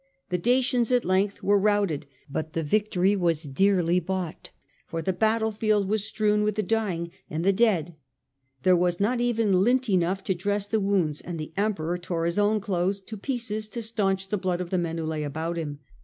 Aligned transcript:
The 0.29 0.39
Dacians 0.39 0.91
at 0.91 1.05
length 1.05 1.43
were 1.43 1.59
routed, 1.59 2.07
but 2.27 2.53
the 2.53 2.63
victory 2.63 3.15
was 3.15 3.43
dearly 3.43 3.99
bought, 3.99 4.49
for 4.87 4.99
the 5.03 5.13
battle 5.13 5.51
field 5.51 5.87
was 5.87 6.03
strewn 6.05 6.41
with 6.41 6.55
the 6.55 6.63
dying 6.63 7.11
and 7.29 7.43
the 7.45 7.53
dead; 7.53 7.95
there 8.63 8.75
was 8.75 8.99
not 8.99 9.21
even 9.21 9.61
lint 9.61 9.89
enough 9.91 10.23
to 10.23 10.33
dress 10.33 10.65
the 10.65 10.79
wounds 10.79 11.21
and 11.21 11.37
the 11.39 11.53
Emperor 11.55 11.99
tore 11.99 12.25
his 12.25 12.39
own 12.39 12.59
clothes 12.59 12.99
to 13.01 13.15
pieces 13.15 13.67
to 13.67 13.81
stanch 13.83 14.29
the 14.29 14.39
blood 14.39 14.59
of 14.59 14.71
the 14.71 14.79
men 14.79 14.97
who 14.97 15.05
lay 15.05 15.21
about 15.21 15.55
him. 15.55 15.77